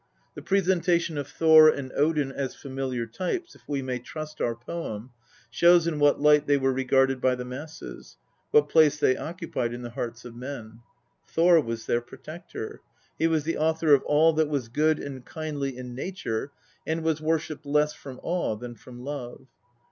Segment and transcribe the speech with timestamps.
[0.33, 5.11] The presentation of Thor and Odin as familiar types, if we may trust our poem,
[5.51, 8.17] shows in what light they were regarded by the masses,
[8.49, 10.79] what place they occupied in the hearts of men.
[11.27, 12.81] Thor was their protector;
[13.19, 16.51] he was the author of all that was good and kindly in nature,
[16.87, 19.45] and was worshipped less from awe than from love.